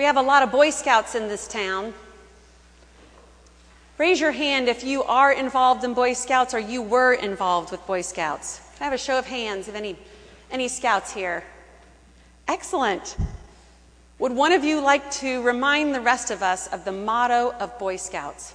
[0.00, 1.92] We have a lot of Boy Scouts in this town.
[3.98, 7.86] Raise your hand if you are involved in Boy Scouts or you were involved with
[7.86, 8.62] Boy Scouts.
[8.78, 9.98] Can I have a show of hands of any,
[10.50, 11.44] any scouts here?
[12.48, 13.14] Excellent.
[14.18, 17.78] Would one of you like to remind the rest of us of the motto of
[17.78, 18.54] Boy Scouts?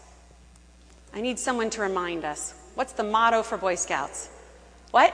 [1.14, 2.56] I need someone to remind us.
[2.74, 4.32] What's the motto for Boy Scouts?
[4.90, 5.14] What?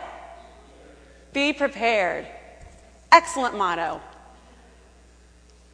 [1.33, 2.25] Be prepared.
[3.11, 3.99] Excellent motto.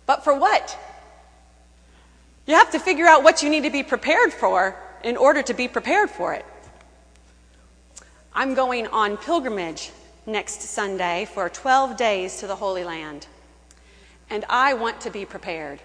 [0.07, 0.75] But for what?
[2.47, 5.53] You have to figure out what you need to be prepared for in order to
[5.53, 6.45] be prepared for it.
[8.33, 9.91] I'm going on pilgrimage
[10.25, 13.27] next Sunday for 12 days to the Holy Land,
[14.29, 15.79] and I want to be prepared.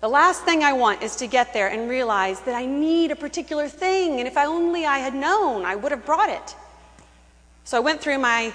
[0.00, 3.16] The last thing I want is to get there and realize that I need a
[3.16, 6.56] particular thing, and if only I had known, I would have brought it.
[7.64, 8.52] So I went through my,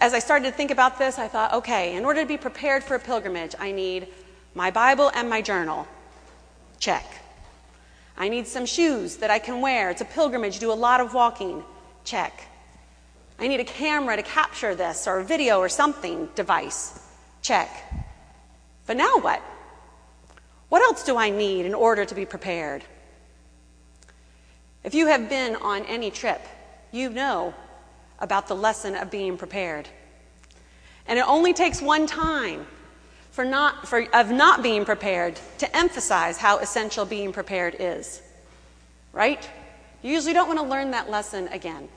[0.00, 2.82] as I started to think about this, I thought, okay, in order to be prepared
[2.84, 4.08] for a pilgrimage, I need
[4.54, 5.86] my Bible and my journal.
[6.78, 7.04] Check.
[8.16, 9.90] I need some shoes that I can wear.
[9.90, 11.62] It's a pilgrimage, do a lot of walking.
[12.04, 12.46] Check.
[13.38, 17.00] I need a camera to capture this, or a video or something device.
[17.40, 17.68] Check.
[18.86, 19.40] But now what?
[20.68, 22.84] What else do I need in order to be prepared?
[24.84, 26.40] If you have been on any trip,
[26.90, 27.54] you know
[28.22, 29.88] about the lesson of being prepared.
[31.06, 32.66] And it only takes one time
[33.32, 38.22] for not, for, of not being prepared to emphasize how essential being prepared is.
[39.12, 39.46] Right?
[40.00, 41.88] You usually don't want to learn that lesson again.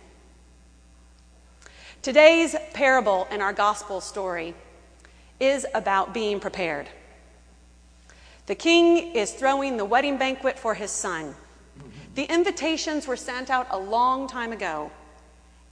[2.02, 4.54] Today's parable in our gospel story
[5.40, 6.88] is about being prepared.
[8.48, 11.36] The king is throwing the wedding banquet for his son.
[12.16, 14.92] The invitations were sent out a long time ago,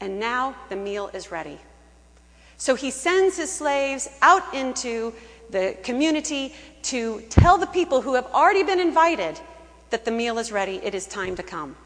[0.04, 1.58] and now the meal is ready.
[2.58, 5.14] So he sends his slaves out into
[5.50, 9.40] the community to tell the people who have already been invited
[9.92, 11.78] that the meal is ready, it is time to come.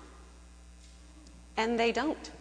[1.57, 2.31] And they don't.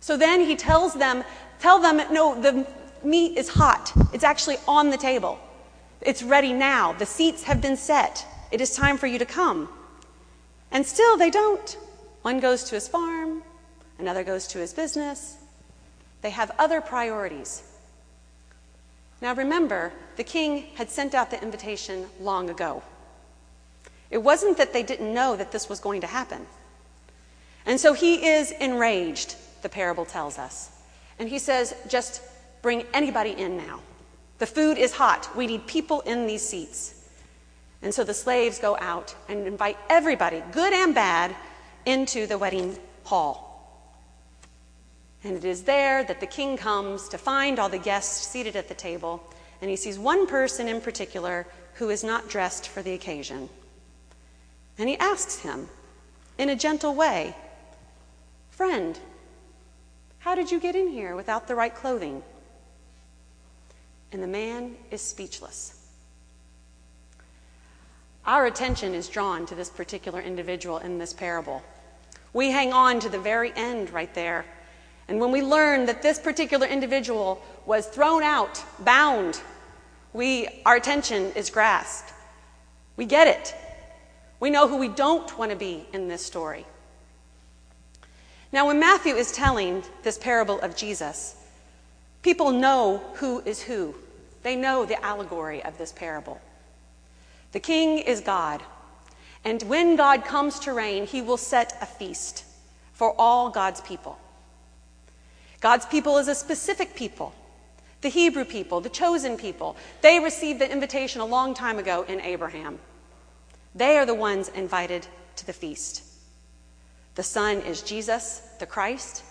[0.00, 1.24] So then he tells them,
[1.58, 2.66] tell them, no, the
[3.02, 3.90] meat is hot.
[4.12, 5.40] It's actually on the table.
[6.02, 6.92] It's ready now.
[6.92, 8.26] The seats have been set.
[8.50, 9.70] It is time for you to come.
[10.72, 11.78] And still they don't.
[12.22, 13.19] One goes to his farm,
[14.00, 15.36] another goes to his business.
[16.22, 17.62] They have other priorities.
[19.20, 22.82] Now remember, the king had sent out the invitation long ago.
[24.10, 26.46] It wasn't that they didn't know that this was going to happen.
[27.66, 30.70] And so he is enraged, the parable tells us.
[31.18, 32.22] And he says, just
[32.62, 33.80] bring anybody in now.
[34.38, 35.28] The food is hot.
[35.36, 36.94] We need people in these seats.
[37.82, 41.34] And so the slaves go out and invite everybody, good and bad,
[41.86, 43.49] into the wedding hall.
[45.22, 48.68] And it is there that the king comes to find all the guests seated at
[48.68, 49.22] the table,
[49.60, 53.48] and he sees one person in particular who is not dressed for the occasion.
[54.78, 55.68] And he asks him,
[56.38, 57.36] in a gentle way,
[58.50, 58.98] Friend,
[60.20, 62.22] how did you get in here without the right clothing?
[64.12, 65.86] And the man is speechless.
[68.26, 71.62] Our attention is drawn to this particular individual in this parable.
[72.32, 74.44] We hang on to the very end right there
[75.10, 79.42] and when we learn that this particular individual was thrown out, bound,
[80.12, 82.12] we, our attention is grasped.
[82.96, 83.52] We get it.
[84.38, 86.64] We know who we don't want to be in this story.
[88.52, 91.34] Now, when Matthew is telling this parable of Jesus,
[92.22, 93.96] people know who is who.
[94.44, 96.40] They know the allegory of this parable.
[97.50, 98.62] The king is God,
[99.44, 102.44] and when God comes to reign, he will set a feast
[102.92, 104.16] for all God's people.
[105.60, 107.34] God's people is a specific people
[108.00, 109.76] the Hebrew people, the chosen people.
[110.00, 112.78] They received the invitation a long time ago in Abraham.
[113.74, 115.06] They are the ones invited
[115.36, 116.02] to the feast.
[117.14, 119.22] The Son is Jesus, the Christ,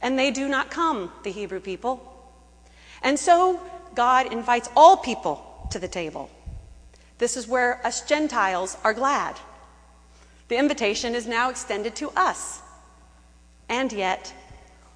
[0.00, 2.00] and they do not come, the Hebrew people.
[3.02, 3.60] And so
[3.94, 6.30] God invites all people to the table.
[7.18, 9.36] This is where us Gentiles are glad.
[10.46, 12.62] The invitation is now extended to us.
[13.68, 14.32] And yet,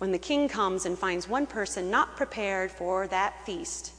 [0.02, 3.92] when the king comes and finds one person not prepared for that feast,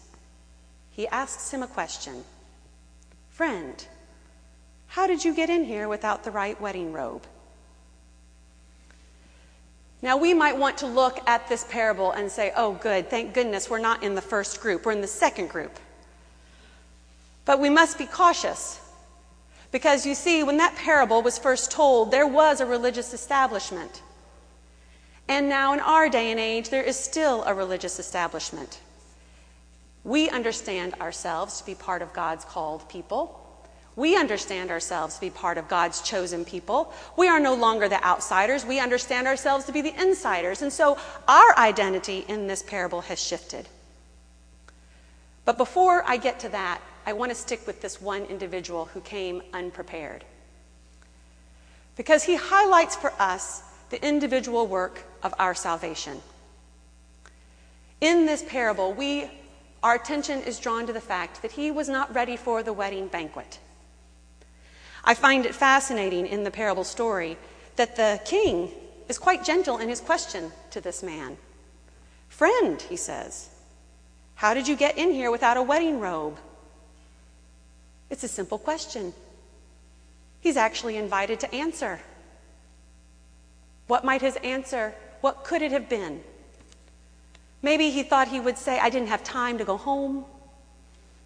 [0.92, 2.26] he asks him a question
[3.30, 3.88] Friend,
[4.88, 7.24] how did you get in here without the right wedding robe?
[10.02, 13.70] Now, we might want to look at this parable and say, oh, good, thank goodness
[13.70, 15.80] we're not in the first group, we're in the second group.
[17.46, 18.82] But we must be cautious
[19.72, 24.02] because you see, when that parable was first told, there was a religious establishment.
[25.28, 28.80] And now, in our day and age, there is still a religious establishment.
[30.04, 33.40] We understand ourselves to be part of God's called people.
[33.96, 36.92] We understand ourselves to be part of God's chosen people.
[37.16, 38.66] We are no longer the outsiders.
[38.66, 40.62] We understand ourselves to be the insiders.
[40.62, 40.98] And so
[41.28, 43.68] our identity in this parable has shifted.
[45.46, 49.02] But before I get to that, I want to stick with this one individual who
[49.02, 50.24] came unprepared.
[51.96, 56.22] Because he highlights for us the individual work of our salvation.
[58.02, 59.31] In this parable, we,
[59.81, 63.08] our attention is drawn to the fact that he was not ready for the wedding
[63.08, 63.60] banquet.
[65.06, 67.38] I find it fascinating in the parable story
[67.78, 68.72] that the king
[69.10, 71.38] is quite gentle in his question to this man.
[72.30, 73.50] Friend, he says,
[74.36, 76.38] how did you get in here without a wedding robe?
[78.10, 79.14] It's a simple question.
[80.42, 82.00] He's actually invited to answer.
[83.88, 84.94] What might his answer,
[85.24, 86.22] what could it have been?
[87.62, 90.25] Maybe he thought he would say, I didn't have time to go home.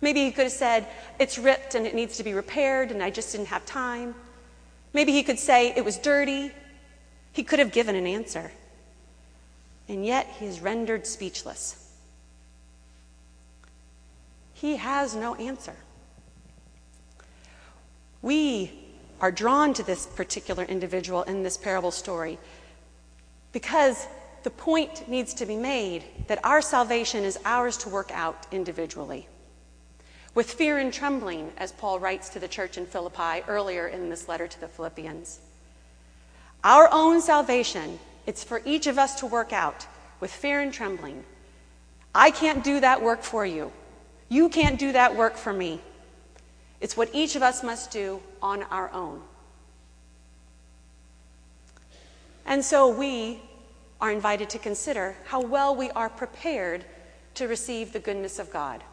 [0.01, 0.85] Maybe he could have said,
[1.19, 4.13] It's ripped and it needs to be repaired and I just didn't have time.
[4.93, 6.51] Maybe he could say, It was dirty.
[7.31, 8.51] He could have given an answer.
[9.89, 11.91] And yet he is rendered speechless.
[14.53, 15.75] He has no answer.
[18.21, 18.71] We
[19.21, 22.37] are drawn to this particular individual in this parable story
[23.51, 24.07] because
[24.43, 29.27] the point needs to be made that our salvation is ours to work out individually.
[30.35, 34.27] With fear and trembling, as Paul writes to the church in Philippi earlier in this
[34.27, 35.39] letter to the Philippians.
[36.63, 39.87] Our own salvation, it's for each of us to work out
[40.19, 41.23] with fear and trembling.
[42.13, 43.71] I can't do that work for you.
[44.29, 45.81] You can't do that work for me.
[46.79, 49.21] It's what each of us must do on our own.
[52.47, 53.41] And so we
[53.99, 56.85] are invited to consider how well we are prepared
[57.35, 58.83] to receive the goodness of God.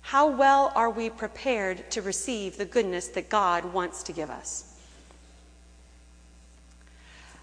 [0.00, 4.74] How well are we prepared to receive the goodness that God wants to give us?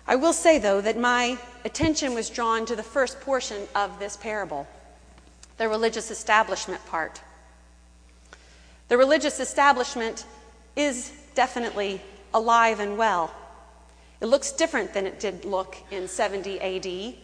[0.07, 4.18] I will say, though, that my attention was drawn to the first portion of this
[4.18, 4.68] parable
[5.57, 7.22] the religious establishment part.
[8.88, 10.25] The religious establishment
[10.75, 12.01] is definitely
[12.33, 13.31] alive and well.
[14.21, 17.15] It looks different than it did look in 70 AD.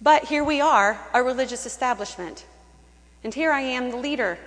[0.00, 2.46] But here we are, a religious establishment.
[3.22, 4.38] And here I am, the leader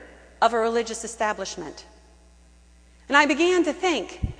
[0.41, 1.85] of a religious establishment.
[3.07, 4.33] And I began to think,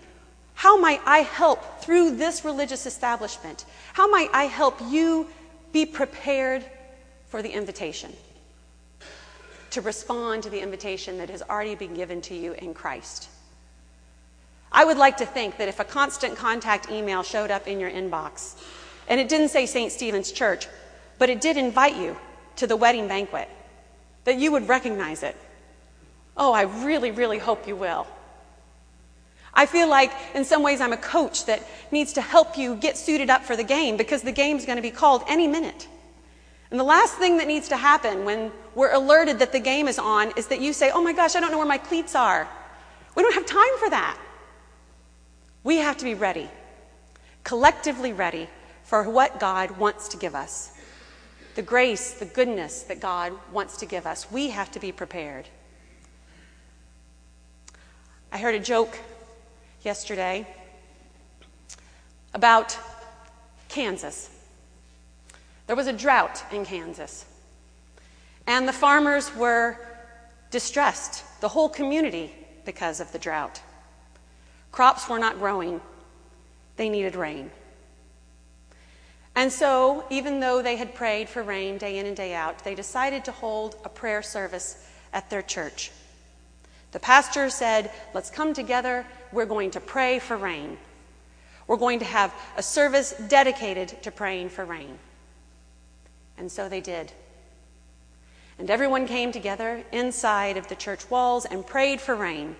[0.55, 3.65] how might I help through this religious establishment?
[3.93, 5.27] How might I help you
[5.71, 6.65] be prepared
[7.27, 8.13] for the invitation?
[9.73, 13.27] to respond to the invitation that has already been given to you in Christ.
[14.73, 17.91] I would like to think that if a constant contact email showed up in your
[17.91, 18.59] inbox
[19.07, 19.91] and it didn't say St.
[19.91, 20.67] Stephen's Church,
[21.19, 22.17] but it did invite you
[22.55, 23.49] to the wedding banquet,
[24.23, 25.37] that you would recognize it.
[26.35, 28.07] Oh, I really, really hope you will.
[29.53, 31.61] I feel like in some ways I'm a coach that
[31.91, 34.81] needs to help you get suited up for the game because the game's going to
[34.81, 35.87] be called any minute.
[36.71, 39.99] And the last thing that needs to happen when we're alerted that the game is
[39.99, 42.47] on is that you say, Oh my gosh, I don't know where my cleats are.
[43.15, 44.17] We don't have time for that.
[45.63, 46.49] We have to be ready,
[47.43, 48.49] collectively ready
[48.83, 50.71] for what God wants to give us.
[51.55, 54.29] The grace, the goodness that God wants to give us.
[54.31, 55.47] We have to be prepared.
[58.31, 58.97] I heard a joke
[59.83, 60.47] yesterday
[62.33, 62.77] about
[63.69, 64.29] Kansas.
[65.67, 67.25] There was a drought in Kansas,
[68.47, 69.77] and the farmers were
[70.51, 72.33] distressed, the whole community,
[72.65, 73.61] because of the drought.
[74.73, 75.79] Crops were not growing,
[76.77, 77.51] they needed rain.
[79.35, 82.75] And so, even though they had prayed for rain day in and day out, they
[82.75, 85.91] decided to hold a prayer service at their church.
[86.91, 89.05] The pastor said, Let's come together.
[89.31, 90.77] We're going to pray for rain.
[91.67, 94.97] We're going to have a service dedicated to praying for rain.
[96.37, 97.11] And so they did.
[98.57, 102.55] And everyone came together inside of the church walls and prayed for rain.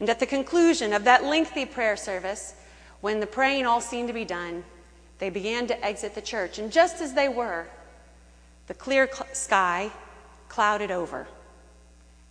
[0.00, 2.54] And at the conclusion of that lengthy prayer service,
[3.02, 4.64] when the praying all seemed to be done,
[5.18, 6.58] they began to exit the church.
[6.58, 7.66] And just as they were,
[8.66, 9.90] the clear cl- sky
[10.48, 11.28] clouded over,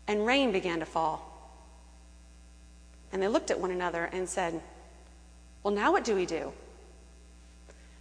[0.07, 1.25] and rain began to fall.
[3.13, 4.59] And they looked at one another and said,
[5.63, 6.51] Well, now what do we do?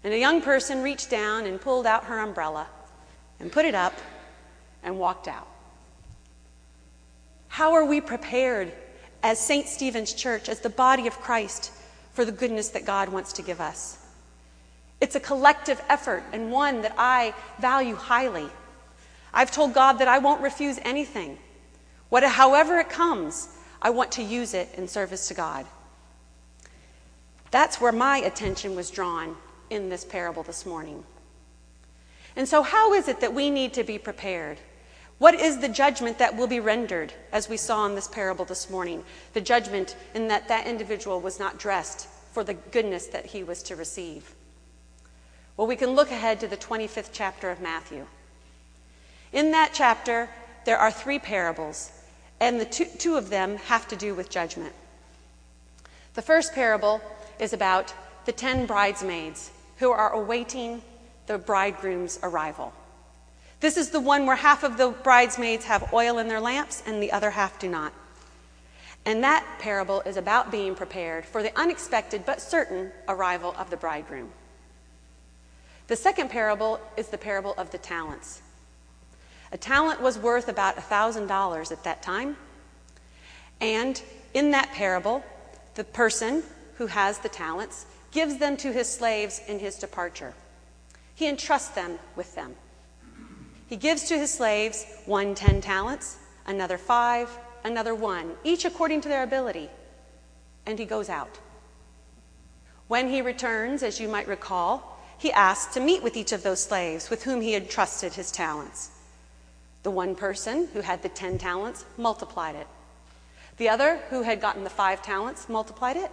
[0.03, 2.67] And a young person reached down and pulled out her umbrella
[3.41, 3.95] and put it up
[4.83, 5.49] and walked out.
[7.49, 8.73] How are we prepared
[9.23, 9.67] as St.
[9.67, 11.73] Stephen's Church, as the body of Christ,
[12.13, 13.99] for the goodness that God wants to give us?
[15.01, 18.49] It's a collective effort and one that I value highly.
[19.33, 21.39] I've told God that I won't refuse anything.
[22.09, 23.49] What, however it comes,
[23.81, 25.67] I want to use it in service to God.
[27.51, 29.37] That's where my attention was drawn
[29.71, 31.05] in this parable this morning.
[32.37, 34.59] And so, how is it that we need to be prepared?
[35.19, 38.71] What is the judgment that will be rendered, as we saw in this parable this
[38.71, 39.03] morning?
[39.35, 43.63] The judgment in that that individual was not dressed for the goodness that he was
[43.65, 44.35] to receive.
[45.57, 48.07] Well, we can look ahead to the 25th chapter of Matthew.
[49.33, 50.31] In that chapter,
[50.65, 51.91] there are three parables,
[52.39, 54.73] and the two, two of them have to do with judgment.
[56.15, 57.01] The first parable
[57.41, 57.93] is about
[58.25, 60.81] the ten bridesmaids who are awaiting
[61.27, 62.73] the bridegroom's arrival.
[63.61, 67.03] This is the one where half of the bridesmaids have oil in their lamps and
[67.03, 67.93] the other half do not.
[69.05, 73.77] And that parable is about being prepared for the unexpected but certain arrival of the
[73.77, 74.31] bridegroom.
[75.89, 78.43] The second parable is the parable of the talents.
[79.51, 82.37] A talent was worth about $1,000 at that time.
[83.61, 84.01] And
[84.35, 85.25] in that parable,
[85.75, 86.43] the person
[86.77, 90.35] who has the talents gives them to his slaves in his departure.
[91.15, 92.55] He entrusts them with them.
[93.69, 97.29] He gives to his slaves one ten talents, another five,
[97.65, 99.69] another one, each according to their ability,
[100.67, 101.39] and he goes out.
[102.89, 106.63] When he returns, as you might recall, he asks to meet with each of those
[106.63, 108.91] slaves with whom he had trusted his talents.
[109.83, 112.67] The one person who had the ten talents multiplied it.
[113.59, 116.11] The other, who had gotten the five talents, multiplied it.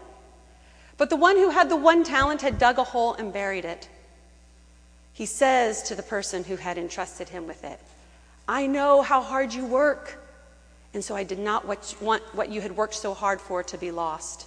[0.98, 3.88] But the one who had the one talent had dug a hole and buried it.
[5.16, 7.80] He says to the person who had entrusted him with it,
[8.50, 10.22] I know how hard you work,
[10.94, 11.66] and so I did not
[12.02, 14.46] want what you had worked so hard for to be lost.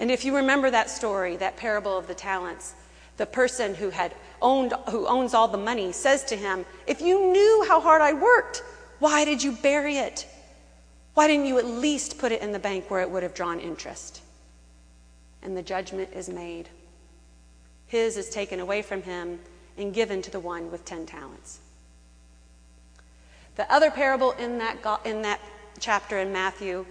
[0.00, 2.74] And if you remember that story, that parable of the talents,
[3.18, 7.30] the person who had owned who owns all the money says to him, "If you
[7.30, 8.64] knew how hard I worked,
[8.98, 10.26] why did you bury it?
[11.14, 13.60] Why didn't you at least put it in the bank where it would have drawn
[13.60, 14.22] interest?"
[15.40, 16.68] And the judgment is made.
[17.90, 19.40] His is taken away from him
[19.76, 21.58] and given to the one with 10 talents.
[23.56, 25.40] The other parable in that, in that
[25.80, 26.86] chapter in Matthew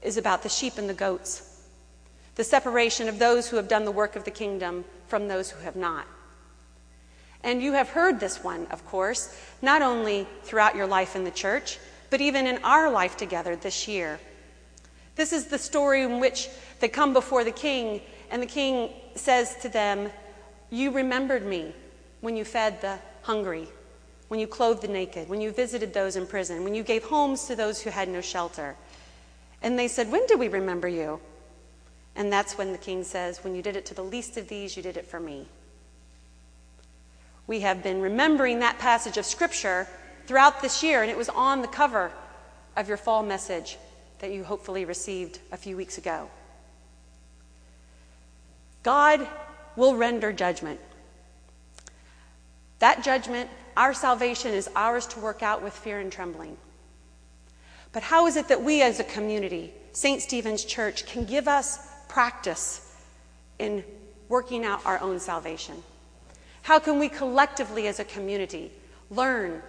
[0.00, 1.60] is about the sheep and the goats,
[2.34, 5.62] the separation of those who have done the work of the kingdom from those who
[5.62, 6.06] have not.
[7.44, 11.30] And you have heard this one, of course, not only throughout your life in the
[11.30, 14.18] church, but even in our life together this year.
[15.14, 16.48] This is the story in which
[16.80, 20.10] they come before the king and the king says to them,
[20.70, 21.74] You remembered me
[22.20, 23.68] when you fed the hungry,
[24.28, 27.46] when you clothed the naked, when you visited those in prison, when you gave homes
[27.46, 28.76] to those who had no shelter.
[29.62, 31.20] And they said, When did we remember you?
[32.14, 34.76] And that's when the king says, When you did it to the least of these,
[34.76, 35.46] you did it for me.
[37.46, 39.86] We have been remembering that passage of Scripture
[40.26, 42.10] throughout this year, and it was on the cover
[42.76, 43.78] of your fall message
[44.18, 46.28] that you hopefully received a few weeks ago.
[48.86, 49.26] God
[49.74, 50.78] will render judgment.
[52.78, 56.56] That judgment, our salvation, is ours to work out with fear and trembling.
[57.90, 60.22] But how is it that we as a community, St.
[60.22, 62.94] Stephen's Church, can give us practice
[63.58, 63.82] in
[64.28, 65.82] working out our own salvation?
[66.62, 68.70] How can we collectively as a community
[69.10, 69.62] learn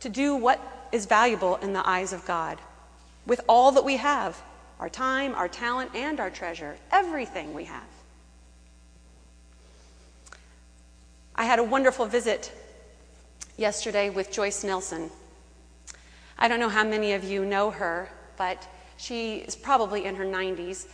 [0.00, 2.58] to do what is valuable in the eyes of God
[3.26, 4.40] with all that we have
[4.80, 7.84] our time, our talent, and our treasure, everything we have?
[11.34, 12.52] I had a wonderful visit
[13.56, 15.10] yesterday with Joyce Nelson.
[16.38, 20.26] I don't know how many of you know her, but she is probably in her
[20.26, 20.86] 90s.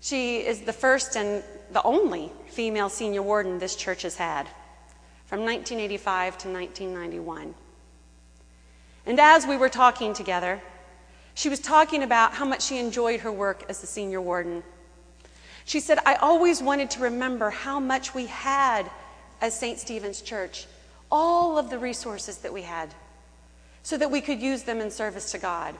[0.00, 1.42] She is the first and
[1.72, 4.46] the only female senior warden this church has had
[5.24, 7.54] from 1985 to 1991.
[9.06, 10.60] And as we were talking together,
[11.32, 14.62] she was talking about how much she enjoyed her work as the senior warden.
[15.64, 18.90] She said, I always wanted to remember how much we had
[19.40, 19.78] as St.
[19.78, 20.66] Stephen's Church
[21.10, 22.94] all of the resources that we had
[23.82, 25.74] so that we could use them in service to God.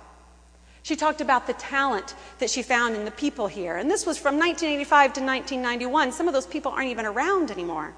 [0.82, 3.76] She talked about the talent that she found in the people here.
[3.76, 6.12] And this was from 1985 to 1991.
[6.12, 7.92] Some of those people aren't even around anymore.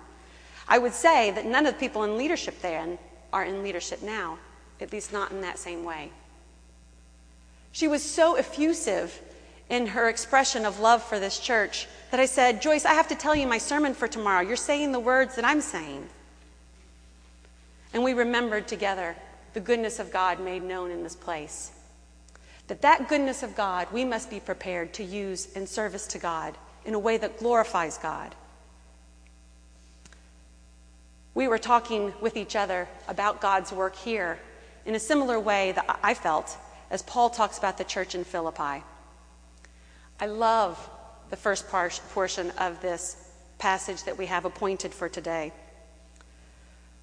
[0.66, 2.98] I would say that none of the people in leadership then
[3.32, 4.38] are in leadership now,
[4.80, 6.10] at least not in that same way.
[7.72, 9.20] She was so effusive
[9.70, 13.14] in her expression of love for this church that I said, Joyce, I have to
[13.14, 14.42] tell you my sermon for tomorrow.
[14.42, 16.08] You're saying the words that I'm saying.
[17.94, 19.16] And we remembered together
[19.54, 21.70] the goodness of God made known in this place.
[22.66, 26.56] That that goodness of God we must be prepared to use in service to God
[26.84, 28.34] in a way that glorifies God.
[31.34, 34.40] We were talking with each other about God's work here
[34.84, 36.56] in a similar way that I felt
[36.90, 38.82] as Paul talks about the church in Philippi.
[40.20, 40.90] I love
[41.30, 43.16] the first portion of this
[43.58, 45.52] passage that we have appointed for today.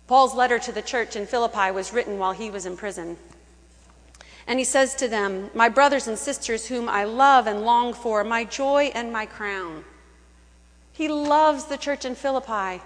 [0.05, 3.17] Paul's letter to the church in Philippi was written while he was in prison.
[4.45, 8.23] And he says to them, My brothers and sisters, whom I love and long for,
[8.23, 9.83] my joy and my crown.
[10.93, 12.81] He loves the church in Philippi,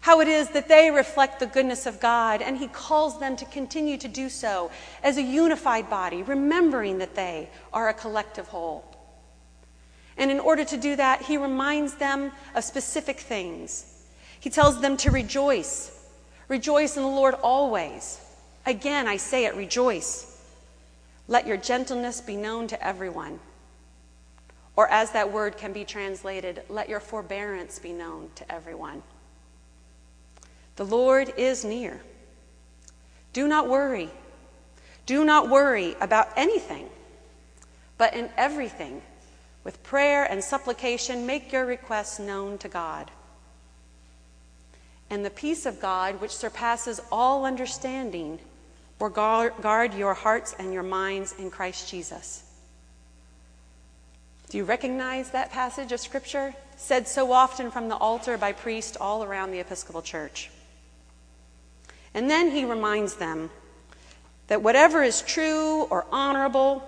[0.00, 3.44] how it is that they reflect the goodness of God, and he calls them to
[3.46, 4.70] continue to do so
[5.02, 8.89] as a unified body, remembering that they are a collective whole.
[10.20, 14.04] And in order to do that, he reminds them of specific things.
[14.38, 15.90] He tells them to rejoice.
[16.46, 18.20] Rejoice in the Lord always.
[18.66, 20.38] Again, I say it, rejoice.
[21.26, 23.40] Let your gentleness be known to everyone.
[24.76, 29.02] Or, as that word can be translated, let your forbearance be known to everyone.
[30.76, 32.00] The Lord is near.
[33.32, 34.10] Do not worry.
[35.06, 36.88] Do not worry about anything,
[37.96, 39.00] but in everything,
[39.64, 43.10] with prayer and supplication, make your requests known to God.
[45.10, 48.38] And the peace of God, which surpasses all understanding,
[48.98, 52.44] will guard your hearts and your minds in Christ Jesus.
[54.50, 58.96] Do you recognize that passage of Scripture said so often from the altar by priests
[58.96, 60.50] all around the Episcopal Church?
[62.14, 63.50] And then he reminds them
[64.48, 66.82] that whatever is true or honorable,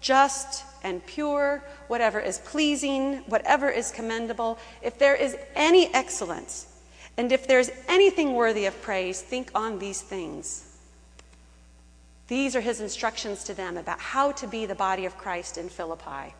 [0.00, 6.66] just and pure, whatever is pleasing, whatever is commendable, if there is any excellence,
[7.16, 10.64] and if there's anything worthy of praise, think on these things.
[12.28, 15.68] These are his instructions to them about how to be the body of Christ in
[15.68, 16.34] Philippi.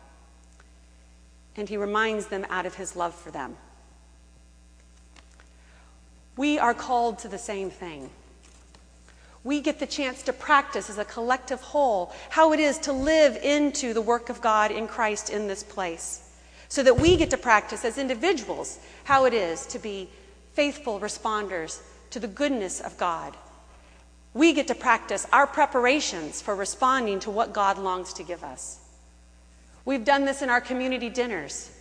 [1.57, 3.57] And he reminds them out of his love for them.
[6.37, 8.11] We are called to the same thing.
[9.43, 13.37] We get the chance to practice as a collective whole how it is to live
[13.37, 16.29] into the work of God in Christ in this place.
[16.67, 20.09] So that we get to practice as individuals how it is to be
[20.53, 23.35] faithful responders to the goodness of God
[24.33, 28.79] we get to practice our preparations for responding to what God longs to give us.
[29.85, 31.71] We've done this in our community dinners.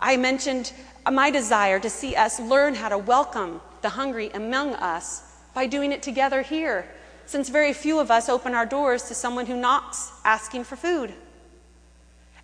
[0.00, 0.72] I mentioned
[1.10, 5.22] my desire to see us learn how to welcome the hungry among us
[5.54, 6.86] by doing it together here,
[7.26, 11.14] since very few of us open our doors to someone who knocks asking for food.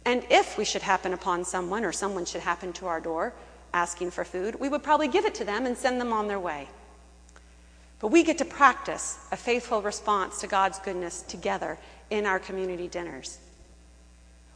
[0.04, 3.34] And if we should happen upon someone or someone should happen to our door
[3.74, 6.40] asking for food, we would probably give it to them and send them on their
[6.40, 6.68] way.
[7.98, 12.88] But we get to practice a faithful response to God's goodness together in our community
[12.88, 13.38] dinners.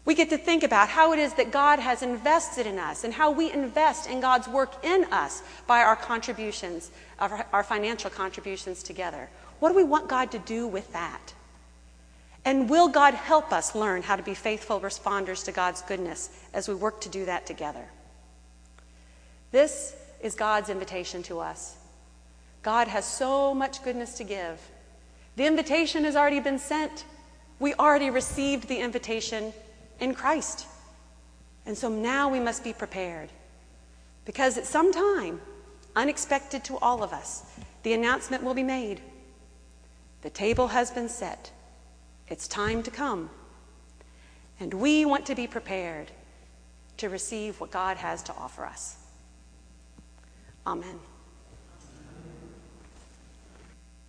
[0.04, 3.14] We get to think about how it is that God has invested in us and
[3.14, 9.30] how we invest in God's work in us by our contributions, our financial contributions together.
[9.60, 11.32] What do we want God to do with that?
[12.44, 16.68] And will God help us learn how to be faithful responders to God's goodness as
[16.68, 17.86] we work to do that together?
[19.52, 21.76] This is God's invitation to us.
[22.62, 24.60] God has so much goodness to give.
[25.36, 27.06] The invitation has already been sent.
[27.58, 29.54] We already received the invitation
[30.00, 30.66] in Christ.
[31.66, 33.30] And so now we must be prepared.
[34.24, 35.40] Because at some time,
[35.96, 37.44] unexpected to all of us,
[37.82, 39.00] the announcement will be made.
[40.22, 41.50] The table has been set.
[42.28, 43.30] It's time to come.
[44.60, 46.10] And we want to be prepared
[46.96, 48.96] to receive what God has to offer us.
[50.66, 50.98] Amen.